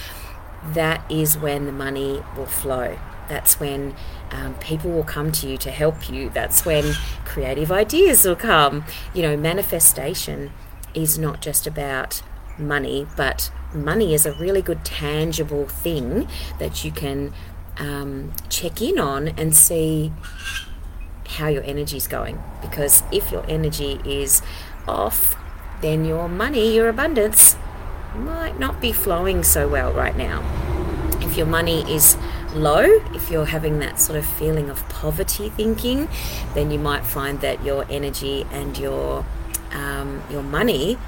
that 0.75 1.11
is 1.11 1.37
when 1.39 1.67
the 1.67 1.73
money 1.73 2.23
will 2.37 2.47
flow. 2.47 2.99
That's 3.29 3.59
when 3.59 3.95
um, 4.31 4.55
people 4.55 4.91
will 4.91 5.05
come 5.05 5.33
to 5.33 5.49
you 5.49 5.57
to 5.59 5.71
help 5.71 6.09
you. 6.11 6.31
That's 6.31 6.65
when 6.65 6.95
creative 7.25 7.73
ideas 7.73 8.25
will 8.25 8.37
come. 8.37 8.85
You 9.15 9.23
know, 9.23 9.37
manifestation 9.37 10.53
is 10.95 11.19
not 11.19 11.41
just 11.41 11.67
about 11.67 12.23
money, 12.59 13.07
but 13.17 13.51
money 13.75 14.15
is 14.15 14.27
a 14.27 14.33
really 14.33 14.63
good 14.63 14.85
tangible 14.85 15.67
thing 15.67 16.29
that 16.59 16.85
you 16.85 16.91
can 16.91 17.33
um, 17.79 18.33
check 18.49 18.81
in 18.81 18.99
on 18.99 19.29
and 19.29 19.55
see 19.55 20.13
how 21.27 21.49
your 21.49 21.63
energy 21.65 21.97
is 21.97 22.09
going. 22.09 22.43
Because 22.63 23.03
if 23.13 23.31
your 23.31 23.45
energy 23.49 24.01
is 24.05 24.43
off, 24.87 25.37
then 25.83 26.05
your 26.05 26.29
money, 26.29 26.75
your 26.75 26.89
abundance, 26.89 27.56
might 28.19 28.59
not 28.59 28.81
be 28.81 28.93
flowing 28.93 29.43
so 29.43 29.69
well 29.69 29.93
right 29.93 30.17
now. 30.17 30.43
If 31.21 31.37
your 31.37 31.47
money 31.47 31.91
is 31.93 32.17
low, 32.55 32.85
if 33.15 33.31
you're 33.31 33.47
having 33.47 33.79
that 33.81 34.01
sort 34.01 34.19
of 34.19 34.27
feeling 34.27 34.71
of 34.71 34.89
poverty 34.89 35.51
thinking, 35.51 36.09
then 36.55 36.71
you 36.71 36.79
might 36.79 37.05
find 37.05 37.41
that 37.41 37.65
your 37.65 37.87
energy 37.91 38.47
and 38.51 38.77
your 38.79 39.25
um, 39.73 40.23
your 40.31 40.43
money 40.43 40.99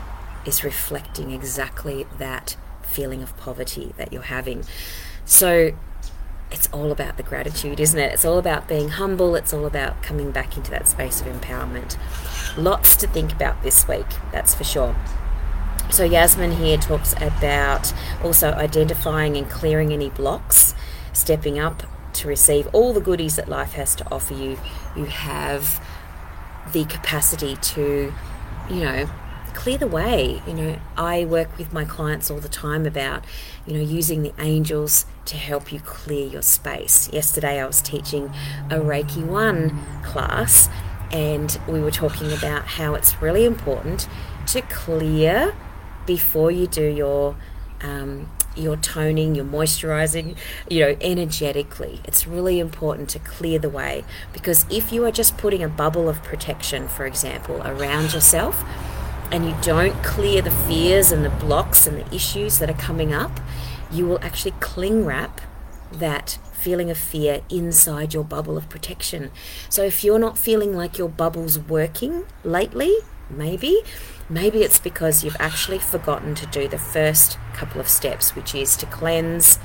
is 0.44 0.64
reflecting 0.64 1.30
exactly 1.30 2.06
that 2.18 2.56
feeling 2.82 3.22
of 3.22 3.36
poverty 3.36 3.94
that 3.96 4.12
you're 4.12 4.22
having. 4.22 4.64
So 5.24 5.72
it's 6.50 6.68
all 6.72 6.90
about 6.90 7.16
the 7.16 7.22
gratitude, 7.22 7.80
isn't 7.80 7.98
it? 7.98 8.12
It's 8.12 8.24
all 8.24 8.38
about 8.38 8.68
being 8.68 8.88
humble. 8.88 9.36
It's 9.36 9.52
all 9.52 9.66
about 9.66 10.02
coming 10.02 10.30
back 10.30 10.56
into 10.56 10.70
that 10.70 10.88
space 10.88 11.20
of 11.20 11.26
empowerment. 11.26 11.96
Lots 12.56 12.96
to 12.96 13.06
think 13.06 13.32
about 13.32 13.62
this 13.62 13.86
week, 13.86 14.06
that's 14.32 14.54
for 14.54 14.64
sure. 14.64 14.96
So, 15.90 16.04
Yasmin 16.04 16.52
here 16.52 16.76
talks 16.76 17.14
about 17.14 17.92
also 18.22 18.52
identifying 18.52 19.36
and 19.36 19.48
clearing 19.50 19.92
any 19.92 20.10
blocks 20.10 20.74
stepping 21.12 21.58
up 21.58 21.82
to 22.14 22.28
receive 22.28 22.66
all 22.72 22.92
the 22.92 23.00
goodies 23.00 23.36
that 23.36 23.48
life 23.48 23.72
has 23.72 23.94
to 23.96 24.12
offer 24.12 24.34
you, 24.34 24.58
you 24.96 25.04
have 25.06 25.84
the 26.72 26.84
capacity 26.84 27.56
to, 27.56 28.12
you 28.70 28.80
know, 28.80 29.08
clear 29.54 29.78
the 29.78 29.86
way. 29.86 30.42
You 30.46 30.54
know, 30.54 30.78
I 30.96 31.24
work 31.24 31.56
with 31.58 31.72
my 31.72 31.84
clients 31.84 32.30
all 32.30 32.38
the 32.38 32.48
time 32.48 32.86
about, 32.86 33.24
you 33.66 33.74
know, 33.74 33.80
using 33.80 34.22
the 34.22 34.32
angels 34.38 35.06
to 35.26 35.36
help 35.36 35.72
you 35.72 35.80
clear 35.80 36.26
your 36.26 36.42
space. 36.42 37.10
Yesterday 37.12 37.60
I 37.60 37.66
was 37.66 37.80
teaching 37.80 38.30
a 38.70 38.76
Reiki 38.76 39.24
1 39.24 40.02
class 40.04 40.68
and 41.10 41.58
we 41.66 41.80
were 41.80 41.90
talking 41.90 42.32
about 42.32 42.66
how 42.66 42.94
it's 42.94 43.20
really 43.22 43.44
important 43.44 44.08
to 44.48 44.60
clear 44.62 45.54
before 46.08 46.50
you 46.50 46.66
do 46.66 46.82
your 46.82 47.36
um, 47.82 48.28
your 48.56 48.76
toning, 48.76 49.36
your 49.36 49.44
moisturizing, 49.44 50.36
you 50.68 50.80
know, 50.80 50.96
energetically. 51.00 52.00
It's 52.02 52.26
really 52.26 52.58
important 52.58 53.08
to 53.10 53.20
clear 53.20 53.60
the 53.60 53.68
way 53.68 54.04
because 54.32 54.66
if 54.68 54.90
you 54.90 55.04
are 55.04 55.12
just 55.12 55.38
putting 55.38 55.62
a 55.62 55.68
bubble 55.68 56.08
of 56.08 56.20
protection, 56.24 56.88
for 56.88 57.06
example, 57.06 57.62
around 57.62 58.14
yourself 58.14 58.64
and 59.30 59.44
you 59.44 59.54
don't 59.62 60.02
clear 60.02 60.42
the 60.42 60.50
fears 60.50 61.12
and 61.12 61.24
the 61.24 61.30
blocks 61.30 61.86
and 61.86 61.98
the 61.98 62.12
issues 62.12 62.58
that 62.58 62.68
are 62.68 62.80
coming 62.80 63.12
up, 63.12 63.38
you 63.92 64.06
will 64.06 64.18
actually 64.22 64.54
cling 64.58 65.04
wrap 65.04 65.40
that 65.92 66.38
feeling 66.52 66.90
of 66.90 66.98
fear 66.98 67.42
inside 67.48 68.12
your 68.12 68.24
bubble 68.24 68.56
of 68.56 68.68
protection. 68.68 69.30
So 69.68 69.84
if 69.84 70.02
you're 70.02 70.18
not 70.18 70.36
feeling 70.36 70.74
like 70.74 70.98
your 70.98 71.08
bubble's 71.08 71.58
working 71.58 72.24
lately, 72.42 72.96
maybe 73.30 73.82
Maybe 74.30 74.62
it's 74.62 74.78
because 74.78 75.24
you've 75.24 75.36
actually 75.40 75.78
forgotten 75.78 76.34
to 76.34 76.46
do 76.46 76.68
the 76.68 76.78
first 76.78 77.38
couple 77.54 77.80
of 77.80 77.88
steps, 77.88 78.36
which 78.36 78.54
is 78.54 78.76
to 78.76 78.86
cleanse 78.86 79.58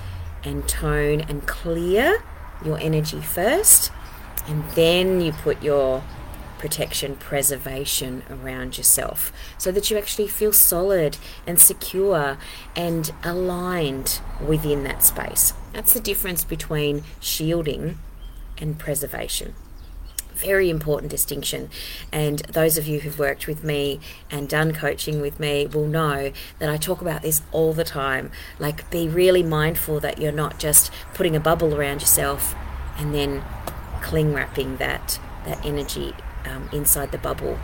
and 0.43 0.67
tone 0.67 1.21
and 1.21 1.45
clear 1.45 2.23
your 2.63 2.79
energy 2.79 3.19
first, 3.19 3.91
and 4.47 4.63
then 4.71 5.19
you 5.19 5.33
put 5.33 5.61
your 5.61 6.03
protection, 6.59 7.17
preservation 7.17 8.23
around 8.29 8.77
yourself 8.77 9.33
so 9.57 9.69
that 9.69 9.91
you 9.91 9.97
actually 9.97 10.29
feel 10.29 10.53
solid 10.53 11.17
and 11.45 11.59
secure 11.59 12.37
and 12.73 13.11
aligned 13.21 14.21
within 14.45 14.85
that 14.85 15.03
space. 15.03 15.53
That's 15.73 15.93
the 15.93 15.99
difference 15.99 16.45
between 16.45 17.03
shielding 17.19 17.97
and 18.57 18.79
preservation 18.79 19.55
very 20.35 20.69
important 20.69 21.09
distinction. 21.11 21.69
And 22.11 22.39
those 22.39 22.77
of 22.77 22.87
you 22.87 22.99
who've 23.01 23.17
worked 23.17 23.47
with 23.47 23.63
me 23.63 23.99
and 24.29 24.49
done 24.49 24.73
coaching 24.73 25.21
with 25.21 25.39
me 25.39 25.67
will 25.67 25.87
know 25.87 26.31
that 26.59 26.69
I 26.69 26.77
talk 26.77 27.01
about 27.01 27.21
this 27.21 27.41
all 27.51 27.73
the 27.73 27.83
time. 27.83 28.31
Like, 28.59 28.89
be 28.89 29.07
really 29.07 29.43
mindful 29.43 29.99
that 30.01 30.19
you're 30.19 30.31
not 30.31 30.59
just 30.59 30.91
putting 31.13 31.35
a 31.35 31.39
bubble 31.39 31.75
around 31.75 32.01
yourself 32.01 32.55
and 32.97 33.13
then 33.13 33.43
cling 34.01 34.33
wrapping 34.33 34.77
that, 34.77 35.19
that 35.45 35.63
energy 35.65 36.13
um, 36.45 36.69
inside 36.71 37.11
the 37.11 37.17
bubble. 37.17 37.57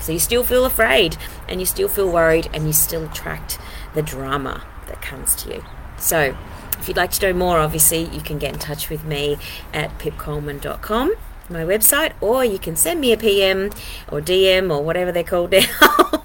So 0.00 0.12
you 0.12 0.18
still 0.18 0.42
feel 0.42 0.64
afraid 0.64 1.16
and 1.48 1.60
you 1.60 1.66
still 1.66 1.88
feel 1.88 2.10
worried 2.10 2.48
and 2.52 2.66
you 2.66 2.72
still 2.72 3.04
attract 3.04 3.58
the 3.94 4.02
drama 4.02 4.64
that 4.86 5.00
comes 5.00 5.34
to 5.36 5.54
you. 5.54 5.64
So, 5.98 6.36
if 6.78 6.88
you'd 6.88 6.96
like 6.96 7.12
to 7.12 7.26
know 7.26 7.38
more, 7.38 7.58
obviously, 7.58 8.06
you 8.06 8.20
can 8.20 8.38
get 8.38 8.52
in 8.52 8.58
touch 8.58 8.90
with 8.90 9.04
me 9.04 9.36
at 9.72 9.96
pipcoleman.com 10.00 11.14
my 11.48 11.62
website, 11.64 12.12
or 12.20 12.44
you 12.44 12.58
can 12.58 12.76
send 12.76 13.00
me 13.00 13.12
a 13.12 13.16
PM 13.16 13.70
or 14.10 14.20
DM 14.20 14.70
or 14.74 14.82
whatever 14.82 15.12
they're 15.12 15.22
called 15.22 15.52
now. 15.52 16.24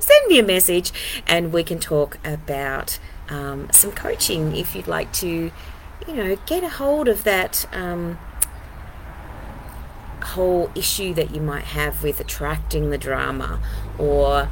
send 0.00 0.26
me 0.28 0.38
a 0.38 0.42
message 0.42 0.92
and 1.26 1.52
we 1.52 1.62
can 1.62 1.78
talk 1.78 2.18
about 2.24 2.98
um, 3.28 3.68
some 3.72 3.92
coaching 3.92 4.56
if 4.56 4.74
you'd 4.74 4.88
like 4.88 5.12
to, 5.14 5.50
you 6.06 6.14
know, 6.14 6.36
get 6.46 6.62
a 6.62 6.68
hold 6.68 7.08
of 7.08 7.24
that 7.24 7.66
um, 7.72 8.18
whole 10.22 10.70
issue 10.74 11.14
that 11.14 11.34
you 11.34 11.40
might 11.40 11.64
have 11.64 12.02
with 12.02 12.20
attracting 12.20 12.90
the 12.90 12.98
drama 12.98 13.60
or, 13.98 14.48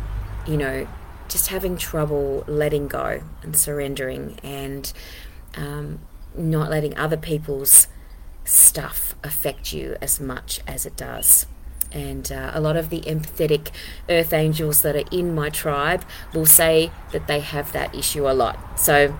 you 0.46 0.56
know, 0.56 0.86
just 1.28 1.48
having 1.48 1.76
trouble 1.76 2.44
letting 2.46 2.88
go 2.88 3.22
and 3.42 3.56
surrendering 3.56 4.38
and 4.42 4.92
um, 5.56 5.98
not 6.36 6.70
letting 6.70 6.96
other 6.96 7.16
people's 7.16 7.88
stuff 8.44 9.14
affect 9.22 9.72
you 9.72 9.96
as 10.00 10.20
much 10.20 10.60
as 10.66 10.86
it 10.86 10.96
does. 10.96 11.46
And 11.92 12.32
uh, 12.32 12.52
a 12.54 12.60
lot 12.60 12.76
of 12.76 12.88
the 12.88 13.02
empathetic 13.02 13.70
earth 14.08 14.32
angels 14.32 14.82
that 14.82 14.96
are 14.96 15.08
in 15.10 15.34
my 15.34 15.50
tribe 15.50 16.04
will 16.32 16.46
say 16.46 16.90
that 17.12 17.26
they 17.26 17.40
have 17.40 17.72
that 17.72 17.94
issue 17.94 18.28
a 18.28 18.32
lot. 18.32 18.80
So 18.80 19.14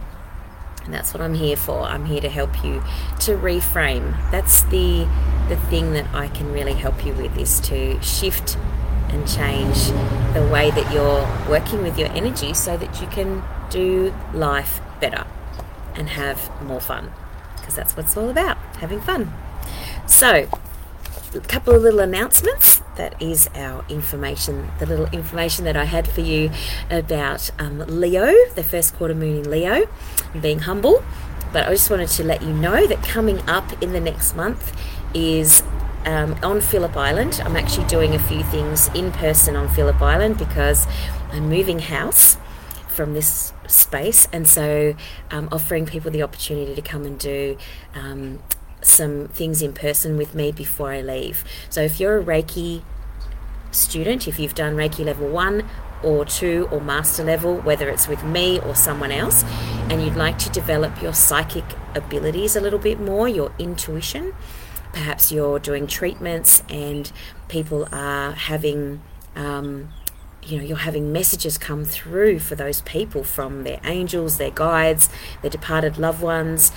that's 0.88 1.12
what 1.12 1.20
I'm 1.20 1.34
here 1.34 1.56
for. 1.56 1.82
I'm 1.82 2.06
here 2.06 2.20
to 2.20 2.28
help 2.28 2.64
you 2.64 2.82
to 3.20 3.36
reframe. 3.36 4.16
That's 4.30 4.62
the 4.64 5.06
the 5.48 5.56
thing 5.56 5.92
that 5.92 6.06
I 6.14 6.28
can 6.28 6.50
really 6.52 6.72
help 6.72 7.04
you 7.04 7.12
with 7.12 7.36
is 7.36 7.60
to 7.60 8.00
shift 8.00 8.56
and 9.08 9.28
change 9.28 9.88
the 10.32 10.48
way 10.50 10.70
that 10.70 10.90
you're 10.92 11.28
working 11.50 11.82
with 11.82 11.98
your 11.98 12.08
energy 12.08 12.54
so 12.54 12.76
that 12.76 13.00
you 13.00 13.06
can 13.08 13.42
do 13.68 14.14
life 14.32 14.80
better 15.00 15.26
and 15.94 16.10
have 16.10 16.50
more 16.62 16.80
fun 16.80 17.12
because 17.56 17.74
that's 17.74 17.96
what 17.96 18.06
it's 18.06 18.16
all 18.16 18.30
about 18.30 18.56
having 18.82 19.00
fun. 19.00 19.32
So, 20.06 20.48
a 21.34 21.40
couple 21.40 21.74
of 21.74 21.82
little 21.82 22.00
announcements. 22.00 22.82
That 22.96 23.20
is 23.22 23.48
our 23.54 23.84
information, 23.88 24.70
the 24.78 24.86
little 24.86 25.06
information 25.06 25.64
that 25.64 25.76
I 25.76 25.84
had 25.84 26.06
for 26.06 26.20
you 26.20 26.50
about 26.90 27.50
um, 27.58 27.78
Leo, 27.78 28.32
the 28.54 28.62
first 28.62 28.94
quarter 28.94 29.14
moon 29.14 29.38
in 29.38 29.50
Leo, 29.50 29.88
being 30.38 30.58
humble. 30.60 31.02
But 31.52 31.68
I 31.68 31.70
just 31.70 31.88
wanted 31.90 32.08
to 32.08 32.24
let 32.24 32.42
you 32.42 32.52
know 32.52 32.86
that 32.86 33.02
coming 33.02 33.38
up 33.48 33.82
in 33.82 33.92
the 33.92 34.00
next 34.00 34.36
month 34.36 34.76
is 35.14 35.62
um, 36.04 36.36
on 36.42 36.60
Phillip 36.60 36.96
Island. 36.96 37.40
I'm 37.44 37.56
actually 37.56 37.86
doing 37.86 38.14
a 38.14 38.18
few 38.18 38.42
things 38.42 38.88
in 38.88 39.12
person 39.12 39.56
on 39.56 39.68
Phillip 39.68 40.02
Island 40.02 40.38
because 40.38 40.86
I'm 41.30 41.48
moving 41.48 41.78
house 41.78 42.36
from 42.88 43.14
this 43.14 43.54
space, 43.66 44.28
and 44.32 44.46
so 44.46 44.94
um, 45.30 45.48
offering 45.50 45.86
people 45.86 46.10
the 46.10 46.22
opportunity 46.22 46.74
to 46.74 46.82
come 46.82 47.06
and 47.06 47.18
do 47.18 47.56
um, 47.94 48.40
some 48.84 49.28
things 49.28 49.62
in 49.62 49.72
person 49.72 50.16
with 50.16 50.34
me 50.34 50.52
before 50.52 50.90
I 50.90 51.00
leave. 51.00 51.44
So 51.70 51.82
if 51.82 52.00
you're 52.00 52.18
a 52.18 52.24
Reiki 52.24 52.82
student, 53.70 54.28
if 54.28 54.38
you've 54.38 54.54
done 54.54 54.76
Reiki 54.76 55.04
level 55.04 55.28
one 55.28 55.68
or 56.02 56.24
two 56.24 56.68
or 56.70 56.80
master 56.80 57.22
level, 57.22 57.56
whether 57.58 57.88
it's 57.88 58.08
with 58.08 58.22
me 58.24 58.58
or 58.60 58.74
someone 58.74 59.12
else, 59.12 59.44
and 59.88 60.02
you'd 60.02 60.16
like 60.16 60.38
to 60.38 60.50
develop 60.50 61.00
your 61.00 61.14
psychic 61.14 61.64
abilities 61.94 62.56
a 62.56 62.60
little 62.60 62.78
bit 62.78 63.00
more, 63.00 63.28
your 63.28 63.52
intuition, 63.58 64.34
perhaps 64.92 65.32
you're 65.32 65.58
doing 65.58 65.86
treatments 65.86 66.62
and 66.68 67.12
people 67.48 67.88
are 67.92 68.32
having. 68.32 69.00
Um, 69.34 69.88
you 70.44 70.58
know, 70.58 70.64
you're 70.64 70.76
having 70.76 71.12
messages 71.12 71.56
come 71.56 71.84
through 71.84 72.40
for 72.40 72.56
those 72.56 72.80
people 72.80 73.22
from 73.22 73.62
their 73.62 73.80
angels, 73.84 74.38
their 74.38 74.50
guides, 74.50 75.08
their 75.40 75.52
departed 75.52 75.98
loved 75.98 76.20
ones, 76.20 76.72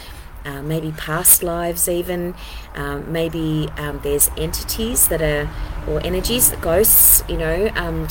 uh, 0.46 0.62
maybe 0.62 0.92
past 0.92 1.44
lives, 1.44 1.90
even. 1.90 2.36
Um, 2.76 3.12
maybe 3.12 3.70
um, 3.78 4.00
there's 4.04 4.30
entities 4.38 5.08
that 5.08 5.22
are, 5.22 5.50
or 5.88 6.00
energies, 6.06 6.52
ghosts, 6.62 7.24
you 7.28 7.38
know, 7.38 7.72
um, 7.76 8.08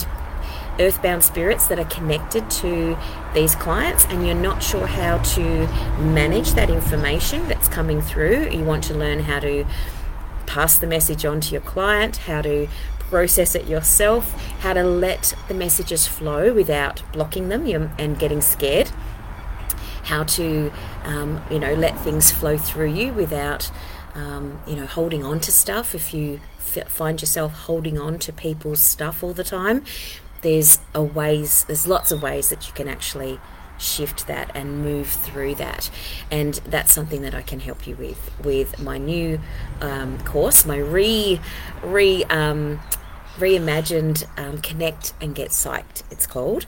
earthbound 0.78 1.22
spirits 1.22 1.68
that 1.68 1.78
are 1.78 1.84
connected 1.84 2.50
to 2.50 2.96
these 3.34 3.54
clients, 3.54 4.04
and 4.06 4.26
you're 4.26 4.34
not 4.34 4.62
sure 4.62 4.86
how 4.86 5.18
to 5.18 5.66
manage 5.98 6.52
that 6.52 6.70
information 6.70 7.46
that's 7.48 7.68
coming 7.68 8.00
through. 8.00 8.48
You 8.50 8.64
want 8.64 8.84
to 8.84 8.94
learn 8.94 9.20
how 9.20 9.40
to 9.40 9.64
pass 10.46 10.78
the 10.78 10.86
message 10.86 11.24
on 11.24 11.40
to 11.40 11.52
your 11.52 11.60
client, 11.60 12.16
how 12.18 12.42
to 12.42 12.68
process 12.98 13.54
it 13.54 13.66
yourself, 13.66 14.32
how 14.60 14.72
to 14.72 14.82
let 14.82 15.34
the 15.48 15.54
messages 15.54 16.06
flow 16.06 16.52
without 16.52 17.02
blocking 17.12 17.48
them 17.48 17.90
and 17.98 18.18
getting 18.18 18.40
scared, 18.40 18.90
how 20.04 20.24
to, 20.24 20.72
um, 21.04 21.42
you 21.50 21.58
know, 21.58 21.74
let 21.74 21.98
things 22.00 22.30
flow 22.30 22.56
through 22.56 22.92
you 22.92 23.12
without, 23.12 23.70
um, 24.14 24.60
you 24.66 24.76
know, 24.76 24.86
holding 24.86 25.24
on 25.24 25.40
to 25.40 25.52
stuff. 25.52 25.94
If 25.94 26.14
you 26.14 26.40
f- 26.76 26.88
find 26.88 27.20
yourself 27.20 27.52
holding 27.52 27.98
on 27.98 28.18
to 28.20 28.32
people's 28.32 28.80
stuff 28.80 29.22
all 29.22 29.32
the 29.32 29.44
time, 29.44 29.84
there's 30.42 30.78
a 30.94 31.02
ways, 31.02 31.64
there's 31.64 31.86
lots 31.86 32.12
of 32.12 32.22
ways 32.22 32.50
that 32.50 32.66
you 32.66 32.72
can 32.74 32.88
actually 32.88 33.40
shift 33.78 34.26
that 34.26 34.50
and 34.54 34.82
move 34.82 35.08
through 35.08 35.54
that 35.56 35.90
and 36.30 36.54
that's 36.66 36.92
something 36.92 37.22
that 37.22 37.34
I 37.34 37.42
can 37.42 37.60
help 37.60 37.86
you 37.86 37.96
with 37.96 38.30
with 38.44 38.78
my 38.78 38.98
new 38.98 39.40
um, 39.80 40.18
course 40.20 40.64
my 40.64 40.76
re 40.76 41.40
re 41.82 42.24
um, 42.24 42.80
reimagined 43.36 44.26
um, 44.38 44.60
connect 44.60 45.12
and 45.20 45.34
get 45.34 45.50
psyched 45.50 46.04
it's 46.10 46.26
called 46.26 46.66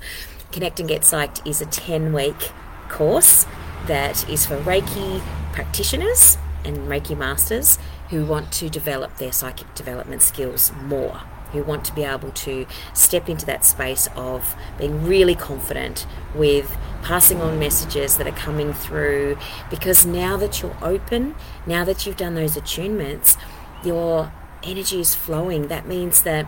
connect 0.50 0.80
and 0.80 0.88
get 0.88 1.02
psyched 1.02 1.46
is 1.46 1.60
a 1.60 1.66
10 1.66 2.12
week 2.12 2.50
course 2.88 3.46
that 3.86 4.28
is 4.28 4.46
for 4.46 4.56
reiki 4.58 5.20
practitioners 5.52 6.38
and 6.64 6.76
reiki 6.88 7.16
masters 7.16 7.78
who 8.10 8.24
want 8.24 8.52
to 8.52 8.68
develop 8.68 9.16
their 9.18 9.32
psychic 9.32 9.72
development 9.74 10.22
skills 10.22 10.72
more 10.82 11.20
who 11.52 11.62
want 11.62 11.84
to 11.84 11.94
be 11.94 12.02
able 12.02 12.30
to 12.32 12.66
step 12.92 13.28
into 13.28 13.46
that 13.46 13.64
space 13.64 14.08
of 14.16 14.54
being 14.78 15.06
really 15.06 15.34
confident 15.34 16.06
with 16.34 16.76
passing 17.02 17.40
on 17.40 17.58
messages 17.58 18.16
that 18.16 18.26
are 18.26 18.32
coming 18.32 18.72
through 18.72 19.38
because 19.70 20.04
now 20.04 20.36
that 20.36 20.60
you're 20.60 20.76
open, 20.82 21.34
now 21.66 21.84
that 21.84 22.04
you've 22.04 22.16
done 22.16 22.34
those 22.34 22.56
attunements, 22.56 23.36
your 23.84 24.32
energy 24.62 25.00
is 25.00 25.14
flowing. 25.14 25.68
That 25.68 25.86
means 25.86 26.22
that 26.22 26.46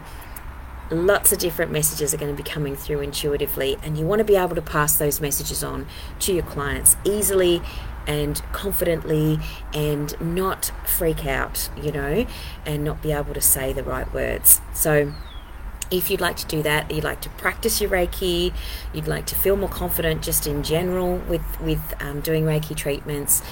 lots 0.90 1.32
of 1.32 1.38
different 1.38 1.70
messages 1.70 2.14
are 2.14 2.16
going 2.16 2.34
to 2.34 2.42
be 2.42 2.48
coming 2.48 2.76
through 2.76 3.00
intuitively, 3.00 3.76
and 3.82 3.98
you 3.98 4.06
want 4.06 4.20
to 4.20 4.24
be 4.24 4.36
able 4.36 4.54
to 4.54 4.62
pass 4.62 4.96
those 4.96 5.20
messages 5.20 5.62
on 5.62 5.86
to 6.20 6.32
your 6.32 6.44
clients 6.44 6.96
easily 7.04 7.62
and 8.06 8.40
confidently 8.52 9.38
and 9.74 10.18
not 10.20 10.72
freak 10.86 11.26
out, 11.26 11.68
you 11.80 11.92
know, 11.92 12.26
and 12.64 12.82
not 12.82 13.02
be 13.02 13.12
able 13.12 13.34
to 13.34 13.40
say 13.40 13.72
the 13.72 13.84
right 13.84 14.12
words. 14.14 14.60
So, 14.74 15.12
if 15.90 16.10
you'd 16.10 16.20
like 16.20 16.36
to 16.36 16.46
do 16.46 16.62
that, 16.62 16.90
you'd 16.90 17.04
like 17.04 17.22
to 17.22 17.30
practice 17.30 17.80
your 17.80 17.90
Reiki, 17.90 18.52
you'd 18.92 19.08
like 19.08 19.24
to 19.26 19.34
feel 19.34 19.56
more 19.56 19.70
confident 19.70 20.22
just 20.22 20.46
in 20.46 20.62
general 20.62 21.16
with 21.16 21.60
with 21.60 21.94
um, 22.00 22.20
doing 22.20 22.44
Reiki 22.44 22.76
treatments, 22.76 23.42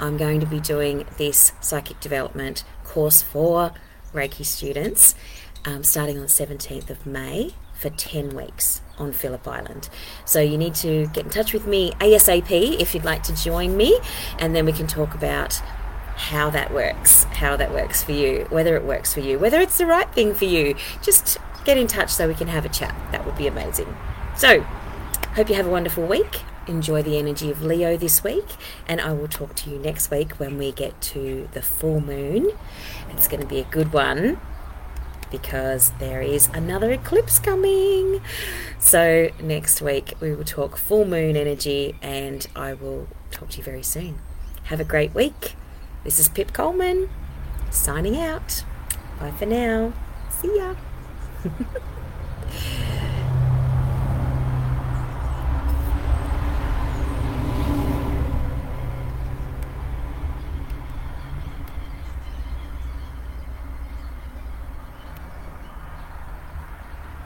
I'm 0.00 0.16
going 0.16 0.40
to 0.40 0.46
be 0.46 0.60
doing 0.60 1.06
this 1.18 1.52
psychic 1.60 2.00
development 2.00 2.64
course 2.84 3.22
for 3.22 3.72
Reiki 4.12 4.44
students 4.44 5.14
um, 5.64 5.84
starting 5.84 6.16
on 6.16 6.22
the 6.22 6.28
17th 6.28 6.90
of 6.90 7.06
May 7.06 7.54
for 7.74 7.90
10 7.90 8.36
weeks 8.36 8.82
on 8.98 9.12
Phillip 9.12 9.46
Island. 9.48 9.88
So 10.24 10.40
you 10.40 10.58
need 10.58 10.74
to 10.76 11.06
get 11.08 11.24
in 11.24 11.30
touch 11.30 11.52
with 11.52 11.66
me 11.66 11.92
ASAP 11.92 12.78
if 12.78 12.94
you'd 12.94 13.04
like 13.04 13.22
to 13.24 13.34
join 13.34 13.76
me, 13.76 13.98
and 14.38 14.54
then 14.54 14.66
we 14.66 14.72
can 14.72 14.86
talk 14.86 15.14
about 15.14 15.54
how 16.16 16.50
that 16.50 16.72
works, 16.72 17.24
how 17.24 17.56
that 17.56 17.72
works 17.72 18.02
for 18.02 18.12
you, 18.12 18.46
whether 18.50 18.76
it 18.76 18.84
works 18.84 19.14
for 19.14 19.20
you, 19.20 19.38
whether 19.38 19.58
it's 19.58 19.78
the 19.78 19.86
right 19.86 20.12
thing 20.12 20.34
for 20.34 20.44
you. 20.44 20.74
Just 21.02 21.38
get 21.64 21.78
in 21.78 21.86
touch 21.86 22.10
so 22.10 22.28
we 22.28 22.34
can 22.34 22.48
have 22.48 22.64
a 22.64 22.68
chat. 22.68 22.94
That 23.12 23.24
would 23.24 23.36
be 23.36 23.46
amazing. 23.46 23.96
So, 24.36 24.60
hope 25.34 25.48
you 25.48 25.54
have 25.54 25.66
a 25.66 25.70
wonderful 25.70 26.06
week. 26.06 26.42
Enjoy 26.66 27.02
the 27.02 27.16
energy 27.16 27.50
of 27.50 27.62
Leo 27.62 27.96
this 27.96 28.22
week, 28.22 28.46
and 28.86 29.00
I 29.00 29.14
will 29.14 29.28
talk 29.28 29.54
to 29.56 29.70
you 29.70 29.78
next 29.78 30.10
week 30.10 30.32
when 30.32 30.58
we 30.58 30.72
get 30.72 31.00
to 31.00 31.48
the 31.52 31.62
full 31.62 32.00
moon. 32.00 32.50
It's 33.10 33.26
going 33.26 33.40
to 33.40 33.46
be 33.46 33.58
a 33.58 33.64
good 33.64 33.92
one 33.94 34.38
because 35.30 35.92
there 35.98 36.22
is 36.22 36.48
another 36.54 36.90
eclipse 36.90 37.38
coming. 37.38 38.20
So, 38.78 39.30
next 39.40 39.80
week 39.82 40.14
we 40.20 40.34
will 40.34 40.44
talk 40.44 40.76
full 40.76 41.04
moon 41.04 41.36
energy, 41.36 41.96
and 42.02 42.46
I 42.56 42.74
will 42.74 43.08
talk 43.30 43.50
to 43.50 43.58
you 43.58 43.64
very 43.64 43.82
soon. 43.82 44.18
Have 44.64 44.80
a 44.80 44.84
great 44.84 45.14
week. 45.14 45.54
This 46.04 46.18
is 46.18 46.28
Pip 46.28 46.52
Coleman 46.52 47.08
signing 47.70 48.16
out. 48.18 48.64
Bye 49.18 49.30
for 49.32 49.46
now. 49.46 49.92
See 50.30 50.56
ya. 50.56 50.74